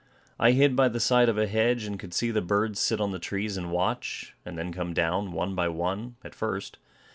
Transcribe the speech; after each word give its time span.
I 0.39 0.53
hid 0.53 0.75
by 0.75 0.89
the 0.89 0.99
side 0.99 1.29
of 1.29 1.37
a 1.37 1.45
hedge, 1.45 1.83
and 1.83 1.99
could 1.99 2.11
see 2.11 2.31
the 2.31 2.41
birds 2.41 2.79
sit 2.79 2.99
on 2.99 3.11
the 3.11 3.19
trees 3.19 3.55
and 3.55 3.69
watch, 3.69 4.33
and 4.43 4.57
then 4.57 4.73
come 4.73 4.95
down, 4.95 5.31
one 5.31 5.53
by 5.53 5.67
one, 5.67 6.15
at 6.23 6.33
first. 6.33 6.79